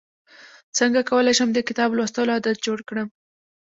څنګه 0.77 1.01
کولی 1.09 1.33
شم 1.37 1.49
د 1.53 1.59
کتاب 1.69 1.89
لوستلو 1.97 2.33
عادت 2.35 2.57
جوړ 2.65 2.79
کړم 2.89 3.07